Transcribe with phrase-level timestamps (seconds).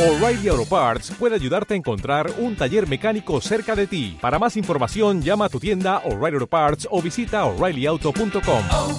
[0.00, 4.16] O'Reilly Auto Parts puede ayudarte a encontrar un taller mecánico cerca de ti.
[4.18, 8.64] Para más información, llama a tu tienda O'Reilly Auto Parts o visita oreillyauto.com.
[8.72, 8.98] oh,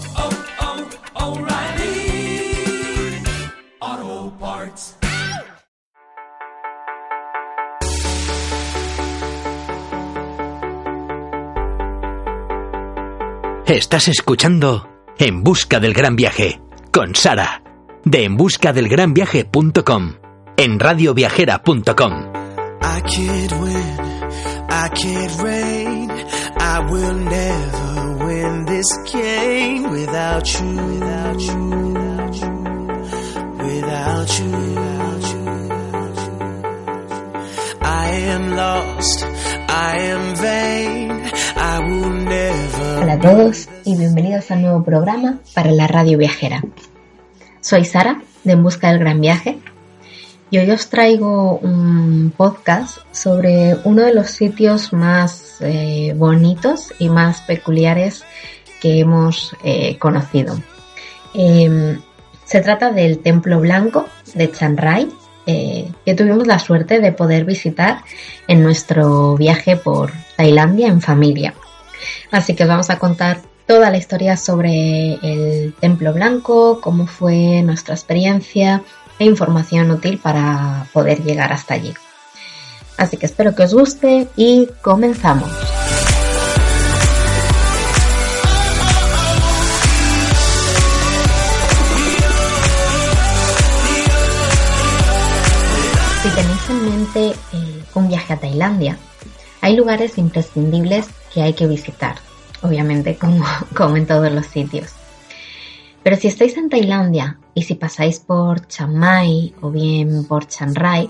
[3.89, 4.97] oh, Parts.
[13.65, 14.87] Estás escuchando
[15.17, 16.61] En Busca del Gran Viaje
[16.91, 17.63] con Sara
[18.05, 20.20] de enbuscadelgranviaje.com
[20.57, 22.13] en radioviajera.com.
[22.81, 23.99] I can't win,
[24.69, 26.11] I can't reign,
[26.57, 32.51] I will never win this game without you, without you, without you,
[33.57, 35.41] without you, without you.
[37.81, 39.23] I am lost,
[39.67, 41.11] I am vain,
[41.55, 43.03] I will never.
[43.03, 46.61] Hola a todos y bienvenidos a un nuevo programa para la radio viajera.
[47.61, 49.59] Soy Sara de En Busca del Gran Viaje
[50.51, 57.09] y hoy os traigo un podcast sobre uno de los sitios más eh, bonitos y
[57.09, 58.25] más peculiares
[58.81, 60.59] que hemos eh, conocido.
[61.33, 61.97] Eh,
[62.43, 65.07] se trata del Templo Blanco de Chiang Rai,
[65.45, 68.03] eh, que tuvimos la suerte de poder visitar
[68.47, 71.53] en nuestro viaje por Tailandia en familia.
[72.29, 77.61] Así que os vamos a contar toda la historia sobre el Templo Blanco, cómo fue
[77.61, 78.83] nuestra experiencia
[79.25, 81.93] información útil para poder llegar hasta allí.
[82.97, 85.49] Así que espero que os guste y comenzamos.
[96.21, 98.97] Si tenéis en mente eh, un viaje a Tailandia,
[99.61, 102.17] hay lugares imprescindibles que hay que visitar,
[102.61, 103.43] obviamente como
[103.97, 105.00] en todos los sitios.
[106.03, 110.73] Pero si estáis en Tailandia y si pasáis por Chiang Mai o bien por Chiang
[110.73, 111.09] Rai,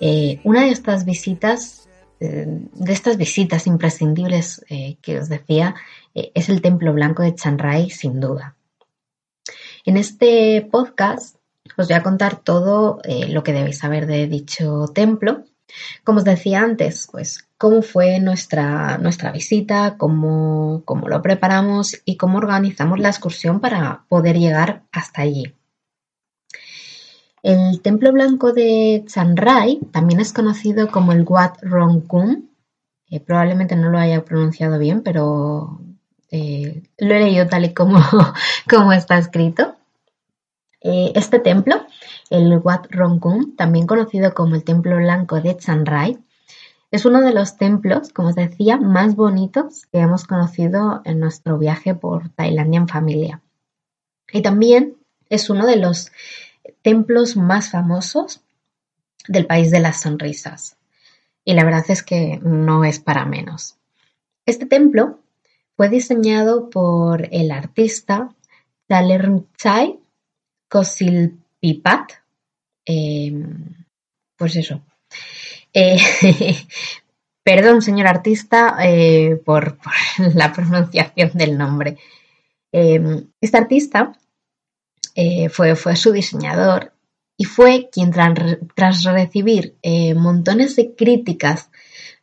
[0.00, 1.88] eh, una de estas visitas,
[2.20, 5.74] eh, de estas visitas imprescindibles eh, que os decía,
[6.14, 8.54] es el Templo Blanco de Chiang Rai, sin duda.
[9.84, 11.36] En este podcast
[11.78, 15.44] os voy a contar todo lo que debéis saber de dicho templo.
[16.04, 22.16] Como os decía antes, pues cómo fue nuestra, nuestra visita, cómo, cómo lo preparamos y
[22.16, 25.52] cómo organizamos la excursión para poder llegar hasta allí.
[27.42, 32.50] El Templo Blanco de Chiang Rai también es conocido como el Wat Rong Kun.
[33.10, 35.80] Eh, probablemente no lo haya pronunciado bien, pero
[36.30, 38.00] eh, lo he leído tal y como,
[38.70, 39.74] como está escrito.
[40.80, 41.86] Eh, este templo,
[42.30, 46.18] el Wat Rong Kun, también conocido como el Templo Blanco de Chiang Rai,
[46.90, 51.58] es uno de los templos, como os decía, más bonitos que hemos conocido en nuestro
[51.58, 53.42] viaje por Tailandia en familia.
[54.32, 54.96] Y también
[55.28, 56.10] es uno de los
[56.82, 58.40] templos más famosos
[59.26, 60.76] del país de las sonrisas.
[61.44, 63.76] Y la verdad es que no es para menos.
[64.46, 65.18] Este templo
[65.76, 68.34] fue diseñado por el artista
[68.86, 69.98] Talerchai
[70.68, 72.12] Kosilpipat.
[72.86, 73.44] Eh,
[74.36, 74.80] pues eso.
[75.80, 75.96] Eh,
[77.44, 79.78] perdón, señor artista, eh, por,
[80.34, 81.98] la pronunciación del nombre.
[82.72, 83.00] Eh,
[83.40, 84.12] este artista
[85.50, 86.92] fue, su diseñador
[87.36, 89.76] y fue quien tras recibir
[90.14, 91.70] montones de críticas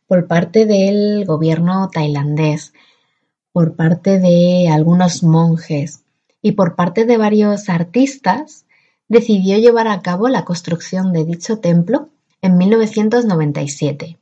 [0.06, 2.72] por parte del gobierno tailandés,
[3.52, 6.04] por parte de algunos monjes,
[6.40, 8.66] y por parte de varios artistas
[9.08, 12.10] decidió llevar a cabo la construcción de dicho templo
[12.46, 14.18] en 1997.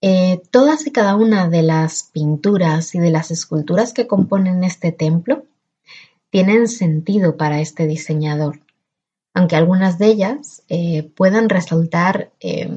[0.00, 4.92] Eh, todas y cada una de las pinturas y de las esculturas que componen este
[4.92, 5.44] templo
[6.30, 8.60] tienen sentido para este diseñador,
[9.32, 12.68] aunque algunas de ellas eh, puedan resultar eh,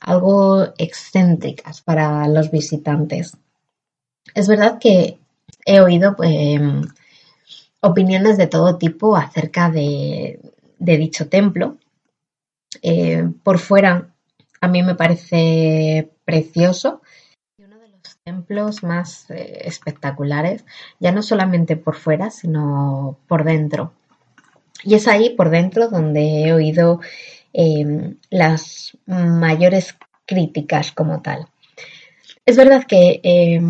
[0.00, 3.36] algo excéntricas para los visitantes.
[4.34, 5.18] Es verdad que
[5.66, 6.60] he oído eh,
[7.80, 10.38] opiniones de todo tipo acerca de
[10.78, 11.76] dicho templo.
[12.80, 14.08] Eh, por fuera,
[14.60, 17.02] a mí me parece precioso
[17.58, 20.64] y uno de los templos más eh, espectaculares,
[21.00, 23.92] ya no solamente por fuera, sino por dentro.
[24.84, 27.00] Y es ahí, por dentro, donde he oído
[27.52, 31.46] eh, las mayores críticas como tal.
[32.44, 33.60] Es verdad que eh,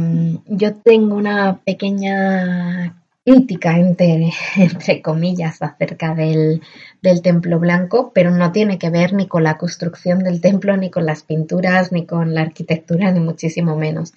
[0.47, 6.63] yo tengo una pequeña crítica, entre, entre comillas, acerca del,
[7.01, 10.91] del, templo blanco, pero no tiene que ver ni con la construcción del templo, ni
[10.91, 14.13] con las pinturas, ni con la arquitectura, ni muchísimo menos.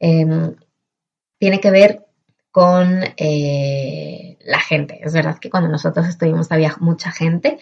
[0.00, 0.26] Eh,
[1.38, 2.06] tiene que ver
[2.50, 5.00] con eh, la gente.
[5.02, 7.58] Es verdad que cuando nosotros estuvimos había mucha gente.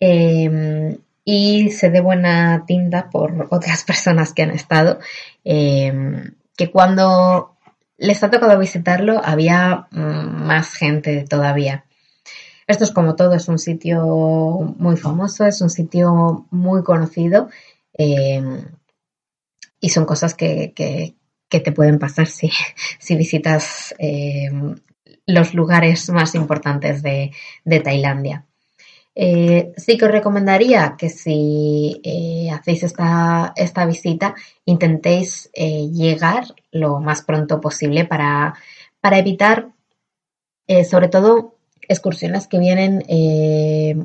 [0.00, 4.98] Eh, y sé de buena tinta por otras personas que han estado,
[5.44, 5.92] eh,
[6.56, 7.56] que cuando
[8.00, 11.84] les ha tocado visitarlo había mm, más gente todavía.
[12.66, 14.04] Esto es como todo, es un sitio
[14.78, 17.50] muy famoso, es un sitio muy conocido
[17.96, 18.42] eh,
[19.80, 21.14] y son cosas que, que,
[21.60, 22.50] te pueden pasar si,
[22.98, 24.50] si visitas eh,
[25.26, 27.32] los lugares más importantes de,
[27.64, 28.46] de Tailandia.
[29.14, 34.34] Eh, sí que os recomendaría que si eh, hacéis esta, esta, visita
[34.64, 38.54] intentéis eh, llegar lo más pronto posible para,
[39.00, 39.72] para evitar
[40.88, 41.56] sobre todo
[41.88, 43.02] excursiones que vienen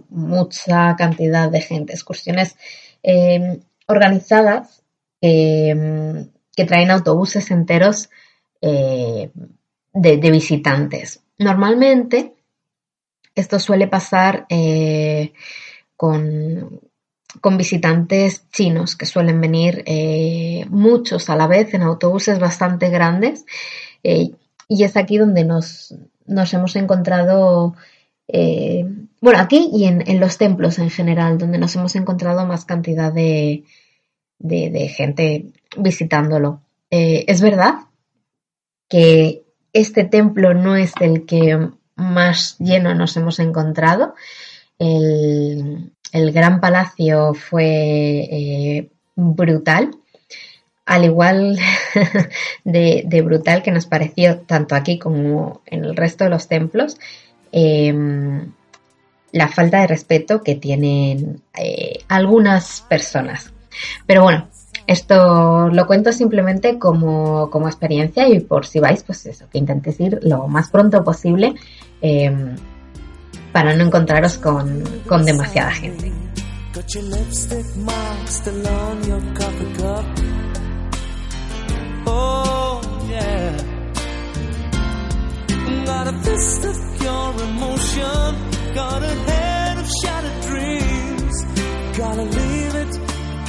[0.09, 2.55] mucha cantidad de gente, excursiones
[3.85, 4.81] organizadas
[5.21, 8.09] que traen autobuses enteros
[8.59, 9.29] de,
[9.93, 11.21] de visitantes.
[11.37, 12.34] Normalmente
[13.35, 15.33] esto suele pasar eh,
[15.95, 16.81] con,
[17.41, 23.45] con, visitantes chinos que suelen venir eh, muchos a la vez en autobuses bastante grandes
[24.03, 24.31] eh,
[24.67, 25.93] y es aquí donde nos,
[26.25, 27.75] nos hemos encontrado,
[29.21, 33.13] bueno, aquí y en, en, los templos en general, donde nos hemos encontrado más cantidad
[33.13, 33.63] de,
[34.39, 35.45] de, de gente
[35.77, 36.61] visitándolo.
[36.89, 37.75] es verdad
[38.89, 44.15] que este templo no es el que más lleno nos hemos encontrado.
[44.79, 49.91] El, Gran Palacio fue eh, brutal,
[50.85, 51.57] al igual
[52.63, 56.97] de, brutal que nos pareció tanto aquí como en el resto de los templos.
[57.51, 58.51] Em,
[59.31, 63.51] la falta de respeto que tienen eh, algunas personas.
[64.05, 64.47] Pero bueno,
[64.87, 69.99] esto lo cuento simplemente como, como, experiencia y por si vais, pues eso, que intentéis
[69.99, 71.55] ir lo más pronto posible
[72.01, 72.31] eh,
[73.51, 76.11] para no encontraros con, con demasiada gente.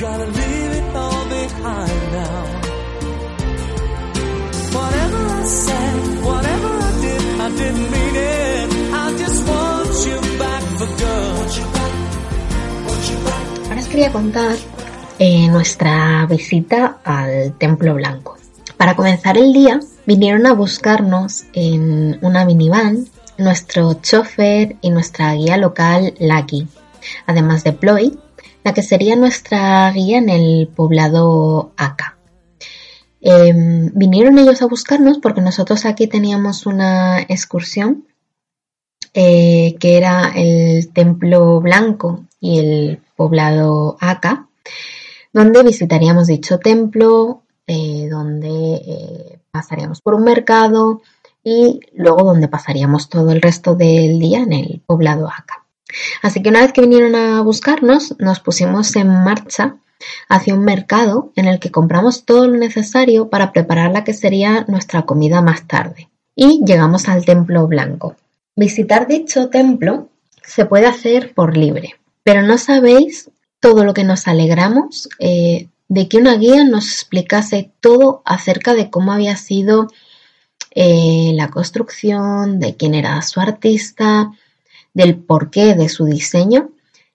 [0.00, 2.44] Gotta leave it all behind now.
[4.76, 8.06] Whatever I said, whatever I did, I didn't mean
[13.68, 14.56] Ahora os quería contar
[15.18, 18.36] eh, nuestra visita al Templo Blanco.
[18.76, 23.06] Para comenzar el día, vinieron a buscarnos en una minivan
[23.38, 26.68] nuestro chofer y nuestra guía local Lucky,
[27.26, 28.18] además de Ploy,
[28.66, 32.18] la que sería nuestra guía en el poblado Aka.
[33.20, 38.08] Em, vinieron ellos a buscarnos porque nosotros aquí teníamos una excursión
[39.14, 44.48] eh, que era el Templo Blanco y el poblado Aka,
[45.32, 51.02] donde visitaríamos dicho templo, eh, donde eh, pasaríamos por un mercado
[51.44, 55.65] y luego donde pasaríamos todo el resto del día en el poblado Aka.
[56.22, 59.76] Así que una vez que vinieron a buscarnos, nos pusimos en marcha
[60.28, 64.64] hacia un mercado en el que compramos todo lo necesario para preparar la que sería
[64.68, 66.08] nuestra comida más tarde.
[66.34, 68.16] Y llegamos al templo blanco.
[68.54, 70.08] Visitar dicho templo
[70.42, 76.08] se puede hacer por libre, pero no sabéis todo lo que nos alegramos eh, de
[76.08, 79.88] que una guía nos explicase todo acerca de cómo había sido
[80.72, 84.30] eh, la construcción, de quién era su artista,
[84.96, 86.70] del porqué de su diseño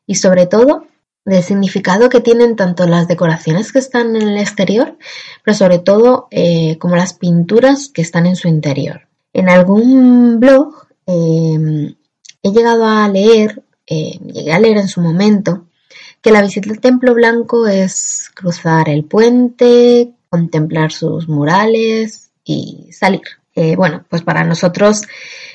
[0.06, 0.86] y sobre todo
[1.26, 4.98] del significado que tienen tanto las decoraciones que están en el exterior,
[5.44, 9.08] pero sobre todo eh, como las pinturas que están en su interior.
[9.34, 11.96] En algún blog Em,
[12.44, 15.66] he llegado a leer, eh, llegué a leer en su momento,
[16.22, 23.41] que la visita al Templo Blanco es cruzar el puente, contemplar sus murales y salir.
[23.56, 25.02] Eh, bueno, pues para nosotros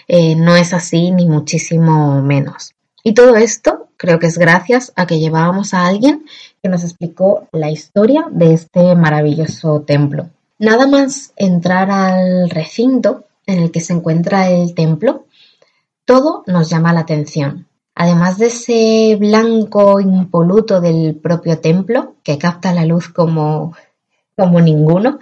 [0.09, 2.75] eh, no es así ni muchísimo menos.
[3.03, 6.27] Y todo esto creo que es gracias a que llevábamos a alguien
[6.63, 10.29] que nos explicó la historia de este maravilloso templo.
[10.59, 15.27] Nada más entrar al recinto en el que se encuentra el templo,
[16.05, 17.69] todo nos llama la atención.
[17.95, 23.75] Además de ese blanco impoluto del propio templo, que capta la luz como,
[24.37, 25.19] como ninguno,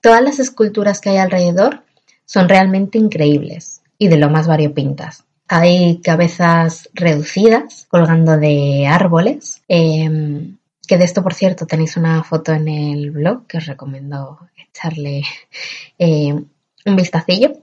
[0.00, 1.85] todas las esculturas que hay alrededor
[2.26, 5.24] son realmente increíbles y de lo más variopintas.
[5.48, 12.52] Hay cabezas reducidas colgando de árboles, em, que de esto, por cierto, tenéis una foto
[12.52, 15.22] en el blog que os recomiendo echarle
[15.98, 17.52] eh, un vistacillo.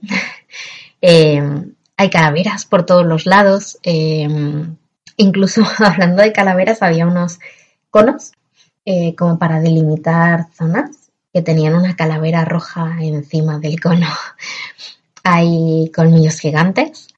[1.06, 4.74] Em, hay calaveras por todos los lados, em,
[5.18, 7.40] incluso hablando de calaveras, había unos
[7.90, 8.32] conos
[8.86, 11.03] eh, como para delimitar zonas
[11.34, 14.06] que tenían una calavera roja encima del cono.
[15.24, 17.08] Hay colmillos gigantes,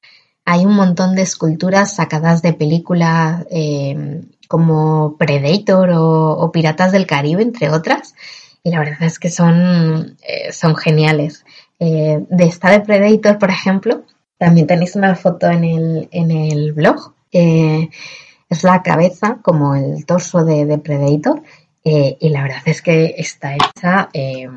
[0.43, 7.43] hay un montón de esculturas sacadas de películas eh, como Predator o, Piratas del Caribe,
[7.43, 8.15] entre otras,
[8.63, 11.45] y la verdad es que son, eh, son geniales.
[11.79, 14.03] de esta de Predator, por ejemplo,
[14.39, 17.13] también tenéis una foto en el, en el blog.
[17.31, 21.43] es la cabeza como el torso de, Predator
[21.89, 24.49] eh, y la verdad es que está hecha eh,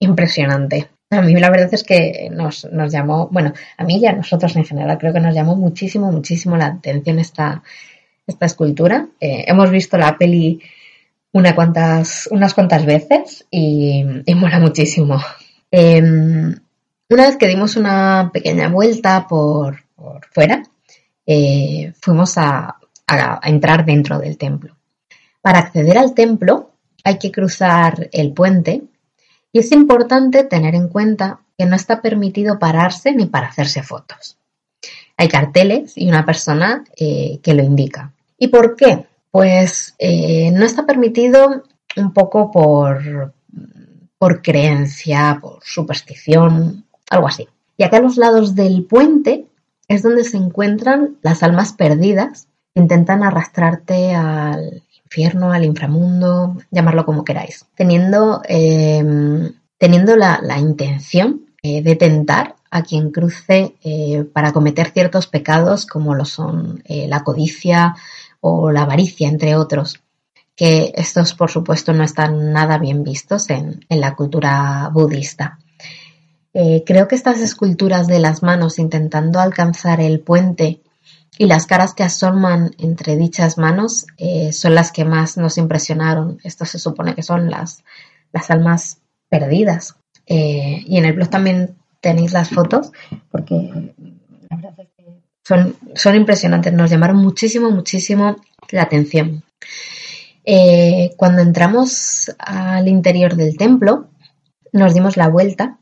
[0.00, 0.88] impresionante.
[1.10, 4.56] A mí la verdad es que nos, nos, llamó, bueno, a mí y a nosotros
[4.56, 7.62] en general creo que nos llamó muchísimo, muchísimo la atención esta,
[8.26, 9.06] esta escultura.
[9.20, 10.60] Eh, hemos visto la peli
[11.32, 15.20] una cuantas, unas cuantas veces y, y mola muchísimo.
[15.70, 16.54] Em,
[17.10, 19.84] una vez que dimos una pequeña vuelta por,
[20.32, 20.62] fuera,
[21.26, 22.78] eh, fuimos a,
[23.42, 24.73] entrar dentro del templo.
[25.44, 26.70] Para acceder al templo
[27.04, 28.84] hay que cruzar el puente
[29.52, 34.38] y es importante tener en cuenta que no está permitido pararse ni para hacerse fotos.
[35.18, 38.10] Hay carteles y una persona eh, que lo indica.
[38.38, 39.04] ¿Y por qué?
[39.30, 43.34] Pues eh, no está permitido un poco por,
[44.16, 47.46] por creencia, por superstición, algo así.
[47.76, 49.44] Y acá a los lados del puente
[49.88, 54.82] es donde se encuentran las almas perdidas que intentan arrastrarte al
[55.14, 62.82] infierno, al inframundo, llamarlo como queráis, teniendo, em, teniendo la, intención eh, de tentar a
[62.82, 67.94] quien cruce eh, para cometer ciertos pecados como lo son eh, la codicia
[68.40, 70.00] o la avaricia, entre otros,
[70.56, 75.58] que estos por supuesto no están nada bien vistos en la cultura budista.
[76.86, 80.83] Creo que estas esculturas de las manos intentando alcanzar el puente
[81.38, 86.38] y las caras que asoman entre dichas manos eh, son las que más nos impresionaron.
[86.44, 87.82] Esto se supone que son las,
[88.32, 88.98] las almas
[89.28, 89.96] perdidas.
[90.26, 92.92] Eh, y en el blog también tenéis las fotos
[93.30, 93.94] porque
[95.42, 98.36] son, son impresionantes, nos llamaron muchísimo, muchísimo
[98.70, 99.42] la atención.
[101.16, 104.08] cuando entramos al interior del templo,
[104.72, 105.78] nos dimos la vuelta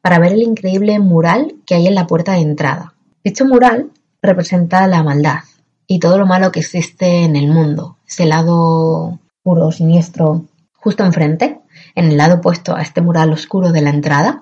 [0.00, 2.94] para ver el increíble mural que hay en la puerta de entrada.
[3.24, 3.90] Dicho mural
[4.24, 5.40] representa la maldad
[5.86, 11.60] y todo lo malo que existe en el mundo, ese lado puro, siniestro, justo enfrente,
[11.94, 14.40] en el lado opuesto a este mural oscuro de la entrada,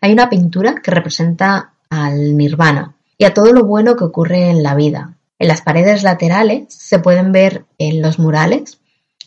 [0.00, 4.62] hay una pintura que representa al nirvana y a todo lo bueno que ocurre en
[4.62, 5.16] la vida.
[5.38, 8.80] En las paredes laterales se pueden ver en los murales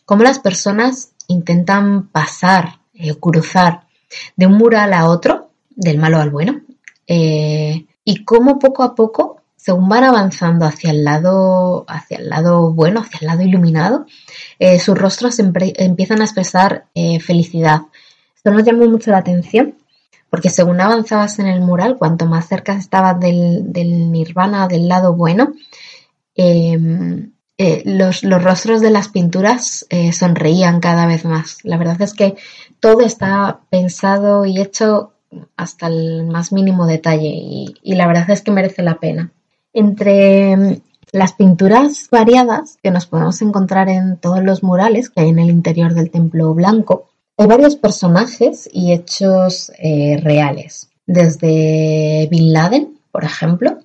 [0.05, 3.87] cómo las personas intentan pasar eh, cruzar
[4.35, 6.61] de un mural a otro del malo al bueno,
[7.07, 12.74] eh, y cómo poco a poco, según van avanzando hacia el lado, hacia el lado
[12.74, 14.05] bueno, hacia el lado iluminado,
[14.59, 17.81] eh, sus rostros empiezan a expresar eh, felicidad.
[18.35, 19.75] Esto nos llamó mucho la atención,
[20.29, 23.74] porque según avanzabas en el mural, cuanto más cerca estabas del,
[24.12, 25.53] nirvana, del lado bueno,
[26.35, 27.31] em,
[27.85, 31.59] los, los, rostros de las pinturas sonreían cada vez más.
[31.63, 32.35] La verdad es que
[32.81, 35.13] todo está pensado y hecho
[35.55, 39.31] hasta el más mínimo detalle y, la verdad es que merece la pena.
[39.75, 45.29] Entre mm, las pinturas variadas que nos podemos encontrar en todos los murales que hay
[45.29, 52.53] en el interior del templo blanco, hay varios personajes y hechos eh, reales, desde Bin
[52.53, 53.79] Laden, por ejemplo,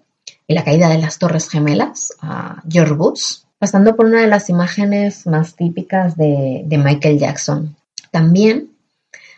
[0.46, 4.48] y la caída de las Torres Gemelas, a George Bush, pasando por una de las
[4.48, 7.74] imágenes más típicas de, Michael Jackson.
[8.12, 8.70] También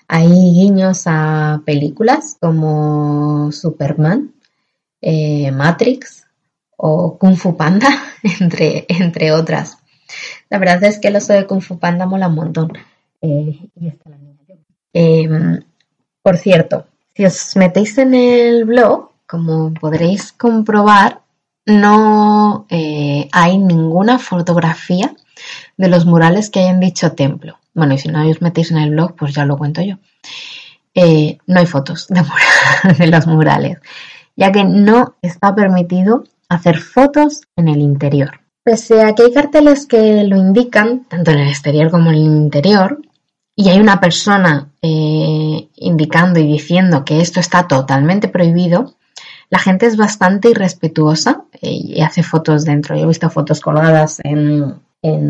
[0.07, 4.35] hay guiños a películas como Superman,
[5.01, 6.22] eh, Matrix
[6.85, 7.89] o Kung Fu Panda,
[8.41, 9.79] entre, entre otras.
[10.51, 12.73] La verdad es que el oso de Kung Fu Panda mola un montón.
[13.21, 13.71] Eh,
[14.93, 15.63] em,
[16.23, 21.21] por cierto, si os metéis en el blog, como podréis comprobar,
[21.67, 25.15] no eh, hay ninguna fotografía
[25.77, 27.59] de los murales que hay en dicho templo.
[27.75, 29.99] Bueno, y si no os metéis en el blog, pues ya lo cuento yo.
[30.95, 33.79] Eh, no hay fotos de los murales,
[34.35, 36.25] ya que no está permitido
[36.55, 38.41] hacer fotos en el interior.
[38.65, 42.23] Pese a que hay carteles que lo indican, tanto en el exterior como en el
[42.23, 43.01] interior,
[43.57, 48.95] y hay una persona eh, indicando y diciendo que esto está totalmente prohibido,
[49.51, 52.97] la gente es bastante irrespetuosa eh, y hace fotos dentro.
[52.97, 54.81] Yo he visto fotos colgadas en,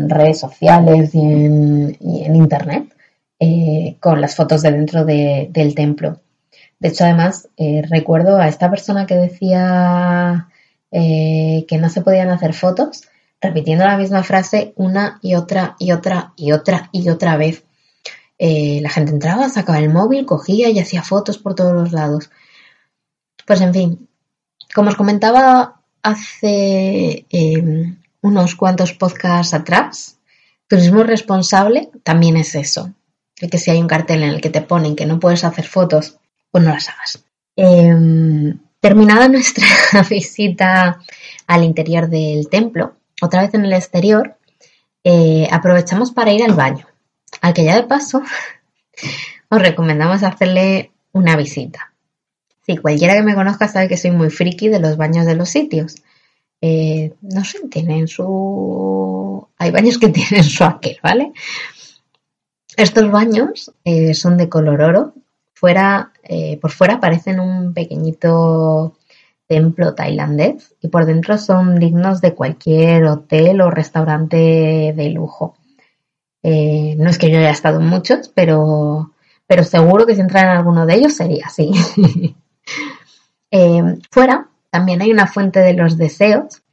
[0.07, 2.93] redes sociales y en, internet
[3.39, 6.21] eh, con las fotos de dentro del templo.
[6.79, 7.49] De hecho, además,
[7.89, 10.47] recuerdo a esta persona que decía
[10.95, 13.09] eh, que no se podían hacer fotos,
[13.41, 17.63] repitiendo la misma frase una y otra y otra y otra y otra vez.
[18.37, 22.29] Eh, la gente entraba, sacaba el móvil, cogía y hacía fotos por todos los lados.
[23.47, 24.07] Pues en fin,
[24.75, 30.19] como os comentaba hace em, unos cuantos podcasts atrás,
[30.67, 32.93] turismo responsable también es eso.
[33.35, 36.19] que si hay un cartel en el que te ponen que no puedes hacer fotos,
[36.51, 37.25] pues no las hagas.
[37.55, 39.65] Em, terminada nuestra
[40.09, 40.99] visita
[41.47, 44.35] al interior del templo, otra vez en el exterior,
[45.05, 46.85] eh, aprovechamos para ir al baño,
[47.39, 48.21] al que ya de paso
[49.49, 51.93] os recomendamos hacerle una visita.
[52.65, 55.47] Sí, cualquiera que me conozca sabe que soy muy friki de los baños de los
[55.49, 55.95] sitios.
[56.59, 59.47] Eh, no sé, tienen su...
[59.59, 61.31] Hay baños que tienen su aquel, ¿vale?
[62.75, 65.13] Estos baños eh, son de color oro.
[65.63, 66.11] Fuera,
[66.59, 68.97] por fuera parecen un pequeñito
[69.47, 75.55] templo tailandés y por dentro son dignos de cualquier hotel o restaurante de lujo.
[76.41, 79.13] Eh, no es que yo haya estado en muchos, pero,
[79.47, 81.71] pero seguro que si entrara en alguno de ellos sería así.
[83.55, 86.63] Eh, fuera también hay una fuente de los deseos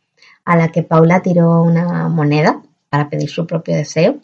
[0.47, 4.17] a la que Paula tiró una moneda para pedir su propio deseo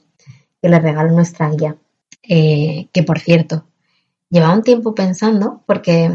[0.63, 1.77] que le regaló nuestra guía.
[2.23, 3.67] Eh, que por cierto,
[4.31, 6.11] lleva un tiempo pensando porque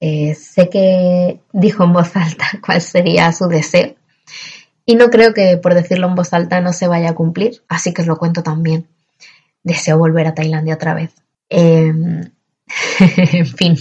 [0.00, 3.94] eh, sé que dijo en voz alta cuál sería su deseo
[4.90, 7.94] y no creo que por decirlo en voz alta no se vaya a cumplir, así
[7.94, 8.88] que os lo cuento también.
[9.62, 11.14] Deseo volver a Tailandia otra vez.
[11.48, 12.28] Em,
[12.98, 13.76] en fin,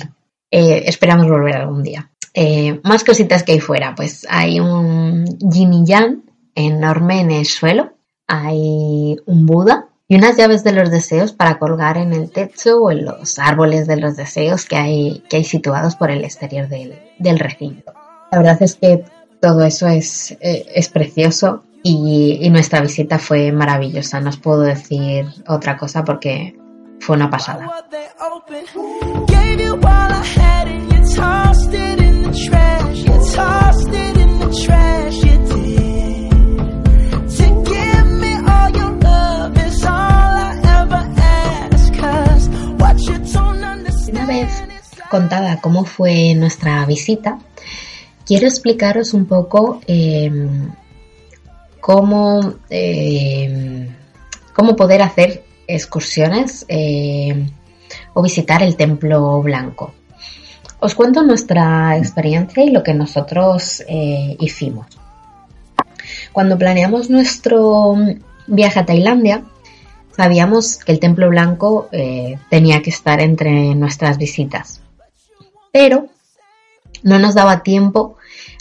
[0.51, 2.11] eh, esperamos volver algún día.
[2.35, 6.21] Eh, más cositas que hay fuera, pues hay un yin yang
[6.53, 7.93] enorme en el suelo,
[8.27, 12.91] hay un Buda y unas llaves de los deseos para colgar en el techo o
[12.91, 17.39] en los árboles de los deseos que hay, que hay situados por el exterior del,
[17.39, 17.93] recinto.
[18.31, 19.05] La verdad es que
[19.39, 24.19] todo eso es, eh, es precioso y, y, nuestra visita fue maravillosa.
[24.19, 26.57] No os puedo decir otra cosa porque
[26.99, 27.69] fue una pasada.
[45.09, 47.39] Contada cómo fue nuestra visita,
[48.25, 50.69] quiero explicaros un poco em,
[51.81, 53.89] cómo, em,
[54.53, 57.49] cómo poder hacer excursiones em,
[58.13, 59.93] o visitar el templo blanco.
[60.79, 64.87] Os cuento nuestra experiencia y lo que nosotros eh, hicimos.
[66.31, 67.97] Cuando planeamos nuestro
[68.47, 69.43] viaje a Tailandia,
[70.15, 74.81] sabíamos que el templo blanco eh, tenía que estar entre nuestras visitas
[75.71, 76.07] pero
[77.03, 78.17] no nos daba tiempo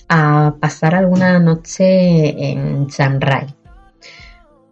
[0.08, 3.20] a pasar alguna noche en Chiang.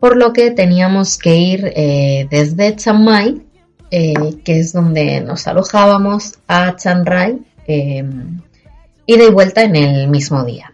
[0.01, 3.43] Por lo que teníamos que ir eh, desde Chiang
[3.91, 8.41] eh, que es donde nos alojábamos, a Chiang Rai em,
[9.05, 10.73] y de vuelta en el mismo día.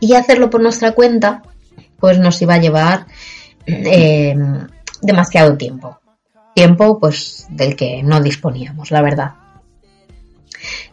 [0.00, 1.42] Y hacerlo por nuestra cuenta,
[1.98, 3.06] pues nos iba a llevar
[3.66, 4.66] em,
[5.02, 5.98] demasiado tiempo.
[6.54, 9.34] Tiempo pues del que no disponíamos, la verdad.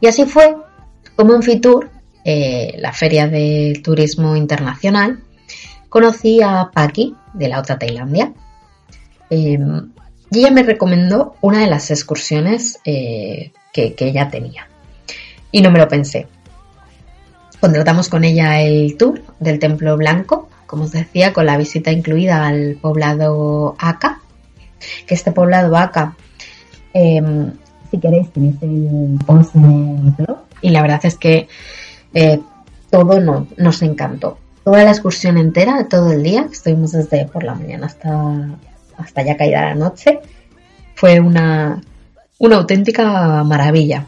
[0.06, 0.56] Y así fue
[1.16, 1.90] como en Fitur,
[2.24, 5.24] eh, la feria de turismo internacional,
[5.90, 8.32] conocí a Paki de la otra Tailandia.
[9.32, 9.90] Em,
[10.30, 14.68] y ella me recomendó una de las excursiones eh, que, ella tenía.
[15.52, 16.28] Y no me lo pensé.
[17.60, 22.46] Contratamos con ella el tour del Templo Blanco, como os decía, con la visita incluida
[22.46, 24.22] al poblado Aka,
[25.08, 26.16] que este poblado Aka
[26.94, 27.54] em,
[27.96, 30.40] si queréis tenéis el post en el blog.
[30.62, 31.48] Y la verdad es que
[32.14, 32.40] eh,
[32.90, 34.38] todo no, nos encantó.
[34.64, 38.50] Toda la excursión entera, todo el día, estuvimos desde por la mañana hasta,
[38.98, 40.20] hasta ya caída la noche,
[40.96, 41.82] fue una,
[42.40, 44.08] una auténtica maravilla.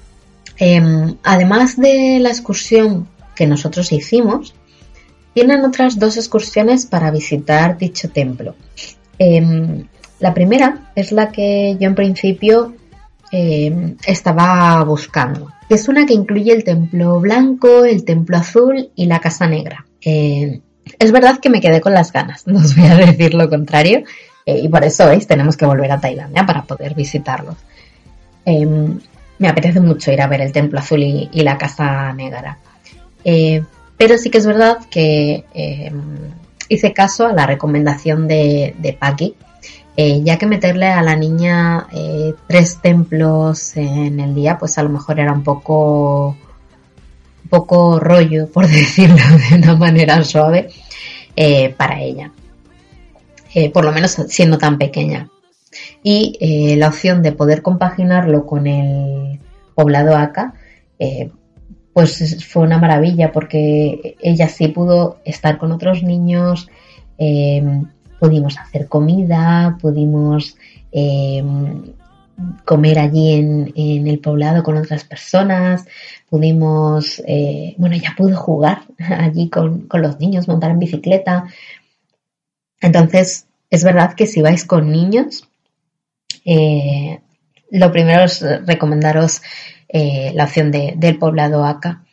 [0.57, 4.55] Em, además de la excursión que nosotros hicimos,
[5.33, 8.55] tienen otras dos excursiones para visitar dicho templo.
[9.19, 9.85] Em,
[10.19, 12.73] la primera es la que yo en principio
[13.31, 15.51] eh, estaba buscando.
[15.69, 19.85] Es una que incluye el templo blanco, el templo azul y la casa negra.
[20.01, 20.61] Eh,
[20.99, 24.03] es verdad que me quedé con las ganas, no os voy a decir lo contrario,
[24.45, 27.55] eh, y por eso veis, tenemos que volver a Tailandia para poder visitarlos.
[28.45, 32.59] me apetece mucho ir a ver el templo azul y, la casa negra.
[33.97, 35.43] pero sí que es verdad que
[36.69, 39.35] hice caso a la recomendación de, de Paki
[39.99, 44.83] eh, ya que meterle a la niña eh, tres templos en el día, pues a
[44.83, 46.37] lo mejor era un poco,
[47.43, 49.17] un poco rollo, por decirlo
[49.49, 50.69] de una manera suave.
[51.35, 52.31] eh, para ella,
[53.73, 55.29] por lo menos siendo tan pequeña.
[56.03, 59.39] Y la opción de poder compaginarlo con el
[59.73, 60.53] poblado ACA,
[61.93, 66.69] pues fue una maravilla porque ella sí pudo estar con otros niños,
[68.19, 70.57] pudimos hacer comida, pudimos
[72.65, 75.85] comer allí en, el poblado con otras personas,
[76.29, 81.45] pudimos, eh, bueno, ya pude jugar allí con, los niños, montar en bicicleta.
[82.79, 85.47] Entonces, es verdad que si vais con niños,
[86.45, 87.19] eh,
[87.71, 89.41] lo primero es recomendaros
[89.89, 92.03] eh, la opción del poblado acá.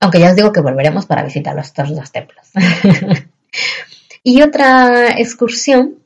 [0.00, 2.50] aunque ya os digo que volveremos para visitar los, todos los templos.
[4.22, 5.98] y otra excursión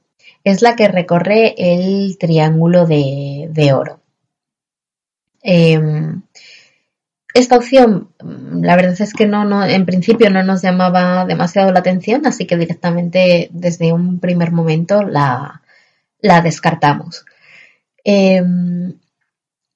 [0.44, 4.00] es la que recorre el triángulo de, oro.
[5.42, 6.22] Em,
[7.34, 8.10] esta opción,
[8.62, 12.56] la verdad es que no, en principio no nos llamaba demasiado la atención, así que
[12.56, 15.62] directamente desde un primer momento la,
[16.22, 17.26] descartamos.
[18.04, 18.94] Em,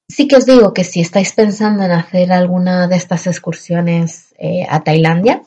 [0.09, 4.67] sí que os digo que si estáis pensando en hacer alguna de estas excursiones eh,
[4.69, 5.43] a Tailandia,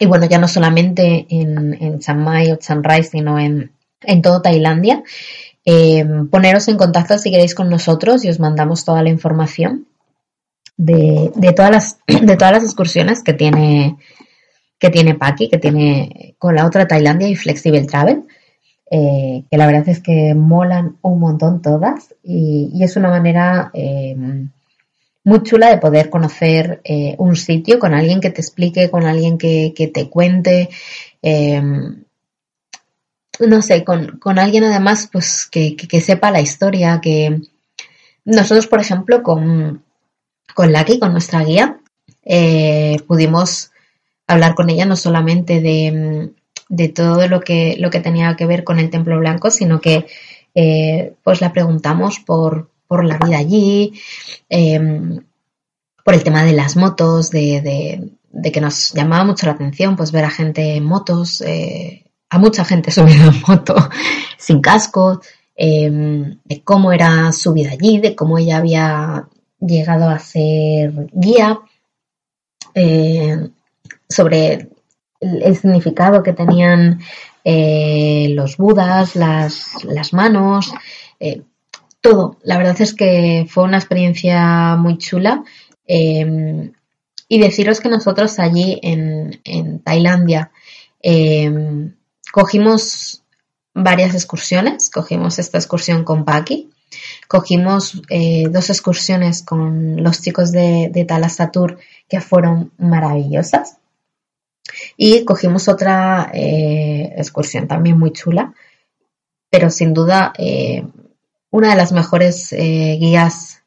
[0.00, 5.02] y bueno, ya no solamente en, en Chiang o Chiang sino en, en todo Tailandia.
[5.64, 9.86] Eh, poneros en contacto si queréis con nosotros y os mandamos toda la información
[10.76, 13.96] de, todas, las, de todas las excursiones que tiene,
[14.78, 18.24] que tiene Paki, que tiene con la otra Tailandia y Flexible Travel.
[18.90, 24.14] Eh, que la verdad es que molan un montón todas y, es una manera eh,
[25.24, 26.82] muy chula de poder conocer
[27.18, 30.68] un sitio con alguien que te explique, con alguien que, que te cuente
[33.40, 37.40] no sé, con, alguien además pues que, sepa la historia, que
[38.24, 39.82] nosotros, por ejemplo, con,
[40.54, 41.78] con Lucky, con nuestra guía,
[42.24, 43.70] eh, pudimos
[44.26, 46.30] hablar con ella no solamente de,
[46.68, 50.06] de, todo lo que, lo que tenía que ver con el Templo Blanco, sino que
[50.54, 53.92] eh, pues la preguntamos por, por la vida allí,
[54.48, 55.20] em,
[56.04, 60.12] por el tema de las motos, de, de, que nos llamaba mucho la atención pues
[60.12, 63.74] ver a gente en motos, eh, a mucha gente subido en moto
[64.38, 65.20] sin casco,
[65.56, 69.28] em, de cómo era su vida allí, de cómo ella había
[69.60, 71.60] llegado a ser guía,
[72.74, 73.48] eh,
[74.08, 74.68] sobre
[75.20, 77.00] el, significado que tenían
[77.44, 80.72] eh, los budas, las, las manos,
[82.04, 82.36] todo.
[82.42, 85.42] La verdad es que fue una experiencia muy chula.
[85.86, 86.72] Em,
[87.28, 90.50] y deciros que nosotros allí en, en Tailandia
[91.02, 91.94] em,
[92.34, 93.22] Cogimos
[93.74, 96.68] varias excursiones, cogimos esta excursión con Paki,
[97.28, 103.78] cogimos eh, dos excursiones con los chicos de, de Talasatur que fueron maravillosas
[104.96, 108.52] y cogimos otra eh, excursión también muy chula,
[109.48, 110.84] pero sin duda eh,
[111.54, 113.62] una de las mejores guías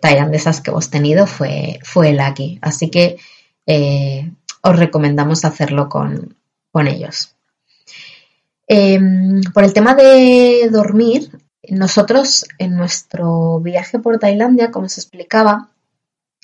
[0.00, 3.18] tailandesas que hemos tenido fue, fue el aquí, así que
[4.62, 6.36] os recomendamos hacerlo con,
[6.70, 7.34] con ellos.
[8.68, 11.30] Em, por el tema de dormir,
[11.70, 15.70] nosotros en nuestro viaje por Tailandia, como se explicaba,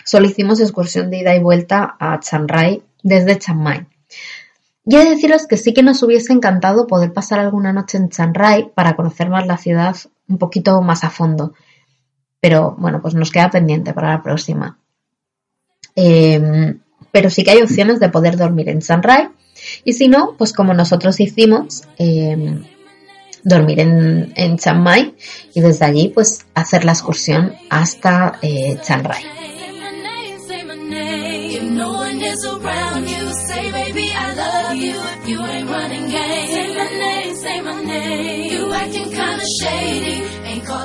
[0.05, 3.87] solo hicimos excursión de ida y vuelta a Chiang Rai desde Chiang Mai.
[4.87, 8.09] Y he de deciros que sí que nos hubiese encantado poder pasar alguna noche en
[8.09, 9.97] Chiang Rai para conocer más la ciudad
[10.29, 11.55] un poquito más a fondo.
[12.41, 14.79] Pero bueno, pues nos queda pendiente para la próxima.
[15.97, 16.81] Em,
[17.13, 19.29] pero sí que hay opciones de poder dormir en Rai
[19.85, 22.65] y si no, pues como nosotros hicimos, em,
[23.45, 25.15] dormir en, en Chiang
[25.55, 29.25] y desde allí pues hacer la excursión hasta eh, Chiang Rai.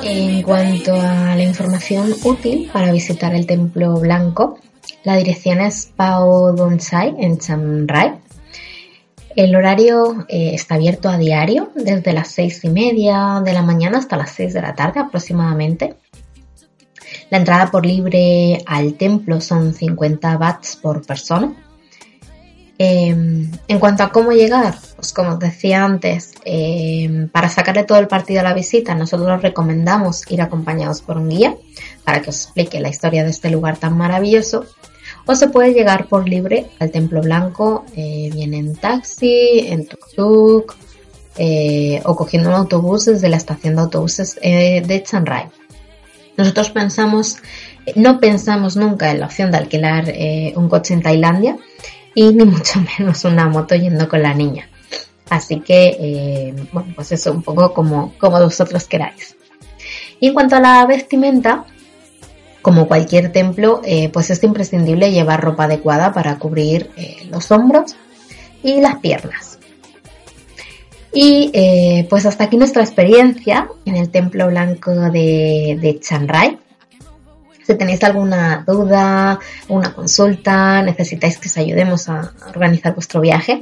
[0.02, 4.58] En cuanto a la información útil para visitar el Templo Blanco,
[5.04, 8.20] la dirección es Pao Donsai en Chiang Rai
[9.36, 13.98] el horario eh, está abierto a diario, desde las seis y media de la mañana
[13.98, 15.94] hasta las seis de la tarde aproximadamente.
[17.30, 21.54] La entrada por libre al templo son 50 bahts por persona.
[22.82, 27.98] Em, en cuanto a cómo llegar, pues como os decía antes, em, para sacarle todo
[27.98, 31.56] el partido a la visita, nosotros recomendamos ir acompañados por un guía
[32.04, 34.64] para que os explique la historia de este lugar tan maravilloso
[35.26, 40.74] o se puede llegar por libre al Templo Blanco, eh, bien en taxi, en tuk-tuk
[41.36, 45.48] eh, o cogiendo un autobús desde la estación de autobuses eh, de Chiang Rai.
[46.38, 47.36] Nosotros pensamos,
[47.94, 50.14] no pensamos nunca en la opción de alquilar
[50.56, 51.58] un coche en Tailandia,
[52.14, 54.68] y ni mucho menos una moto yendo con la niña.
[55.28, 59.36] Así que, eh, bueno, pues eso un poco como, como vosotros queráis.
[60.18, 61.64] Y en cuanto a la vestimenta,
[62.62, 67.96] como cualquier templo, eh, pues es imprescindible llevar ropa adecuada para cubrir eh, los hombros
[68.62, 69.58] y las piernas.
[71.12, 76.58] Y eh, pues hasta aquí nuestra experiencia en el templo blanco de, de Chiang Rai.
[77.70, 83.60] Si tenéis alguna duda, una consulta, necesitáis que os ayudemos a organizar vuestro viaje,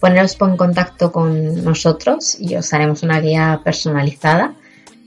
[0.00, 4.54] poneros en contacto con nosotros y os haremos una guía personalizada,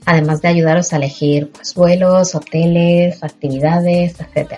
[0.06, 4.52] además de ayudaros a elegir pues, vuelos, hoteles, actividades, etc.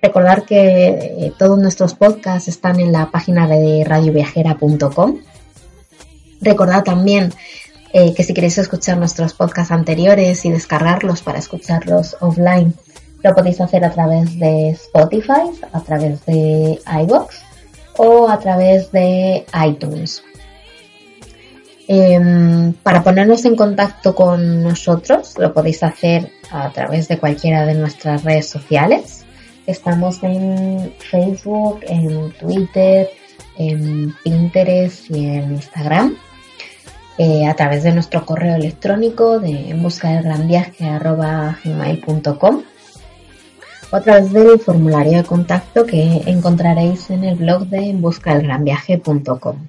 [0.00, 5.18] Recordar que eh, todos nuestros podcasts están en la página de radioviajera.com.
[6.40, 7.32] Recordad también
[7.98, 12.72] eh, que si queréis escuchar nuestros podcasts anteriores y descargarlos para escucharlos offline,
[13.24, 17.34] lo podéis hacer a través de Spotify, a través de iVoox
[17.96, 20.22] o a través de iTunes.
[21.88, 27.74] Em, para ponernos en contacto con nosotros, lo podéis hacer a través de cualquiera de
[27.74, 29.24] nuestras redes sociales.
[29.66, 33.08] Estamos en Facebook, en Twitter,
[33.56, 36.16] en Pinterest y en Instagram.
[37.20, 40.84] Eh, a través de nuestro correo electrónico de en busca del gran viaje
[43.90, 48.34] o a través del formulario de contacto que encontraréis en el blog de en busca
[48.34, 49.66] del gran viaje.com.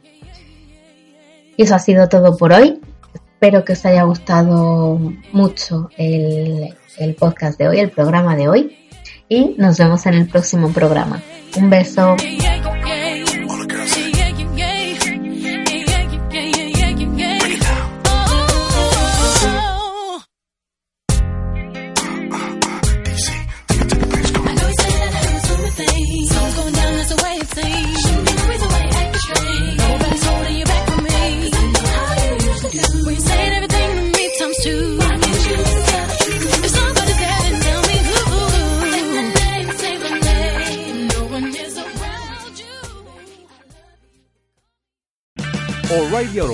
[1.58, 2.80] Y eso ha sido todo por hoy.
[3.16, 5.00] Espero que os haya gustado
[5.32, 8.78] mucho el, el podcast de hoy, el programa de hoy.
[9.28, 11.20] Y nos vemos en el próximo programa.
[11.58, 12.16] Un beso.